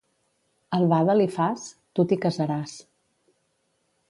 Albada 0.77 1.15
li 1.19 1.27
fas? 1.37 1.67
Tu 1.99 2.07
t'hi 2.09 2.21
casaràs. 2.25 2.75